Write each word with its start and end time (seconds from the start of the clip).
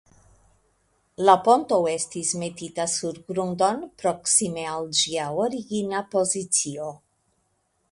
La 1.27 1.35
ponto 1.47 1.77
estis 1.91 2.31
metita 2.45 2.87
sur 2.95 3.21
grundon 3.29 3.85
proksime 4.05 4.65
al 4.73 4.91
ĝia 5.03 5.29
origina 5.45 6.05
pozicio. 6.17 6.91